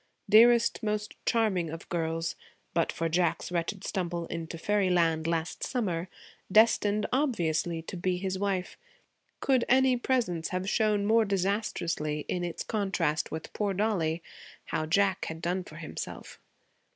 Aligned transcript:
Dearest, 0.27 0.81
most 0.81 1.13
charming 1.27 1.69
of 1.69 1.87
girls, 1.87 2.35
but 2.73 2.91
for 2.91 3.07
Jack's 3.07 3.51
wretched 3.51 3.83
stumble 3.83 4.25
into 4.25 4.57
'fairyland' 4.57 5.27
last 5.27 5.63
summer, 5.63 6.09
destined 6.51 7.05
obviously 7.13 7.83
to 7.83 7.95
be 7.95 8.17
his 8.17 8.39
wife, 8.39 8.79
could 9.41 9.63
any 9.69 9.95
presence 9.97 10.47
have 10.47 10.67
shown 10.67 11.05
more 11.05 11.23
disastrously, 11.23 12.25
in 12.27 12.43
its 12.43 12.63
contrast 12.63 13.29
with 13.29 13.53
poor 13.53 13.75
Dollie, 13.75 14.23
how 14.65 14.87
Jack 14.87 15.25
had 15.25 15.39
done 15.39 15.63
for 15.63 15.75
himself? 15.75 16.39